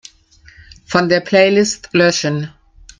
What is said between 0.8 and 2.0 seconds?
Von der Playlist